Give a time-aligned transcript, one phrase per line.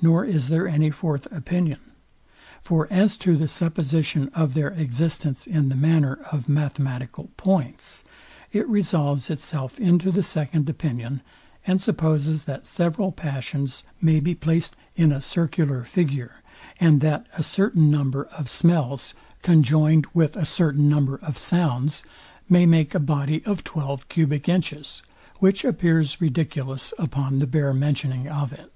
[0.00, 1.80] Nor is there any fourth opinion.
[2.62, 8.04] For as to the supposition of their existence in the manner of mathematical points,
[8.52, 11.20] it resolves itself into the second opinion,
[11.66, 16.42] and supposes, that several passions may be placed in a circular figure,
[16.78, 22.04] and that a certain number of smells, conjoined with a certain number of sounds,
[22.48, 25.02] may make a body of twelve cubic inches;
[25.40, 28.70] which appears ridiculous upon the bare mentioning of it.